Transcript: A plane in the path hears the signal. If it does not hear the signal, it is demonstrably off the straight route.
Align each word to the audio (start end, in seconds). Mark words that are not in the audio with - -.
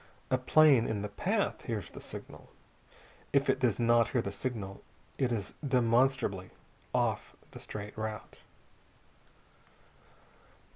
A 0.31 0.37
plane 0.39 0.87
in 0.87 1.03
the 1.03 1.09
path 1.09 1.61
hears 1.65 1.91
the 1.91 2.01
signal. 2.01 2.49
If 3.33 3.51
it 3.51 3.59
does 3.59 3.77
not 3.79 4.07
hear 4.07 4.21
the 4.23 4.31
signal, 4.31 4.81
it 5.19 5.31
is 5.31 5.53
demonstrably 5.63 6.49
off 6.91 7.35
the 7.51 7.59
straight 7.59 7.95
route. 7.95 8.41